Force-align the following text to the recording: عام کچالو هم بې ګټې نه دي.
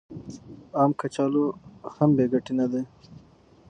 عام 0.77 0.91
کچالو 0.99 1.43
هم 1.95 2.09
بې 2.17 2.25
ګټې 2.33 2.53
نه 2.59 2.65
دي. 2.71 2.81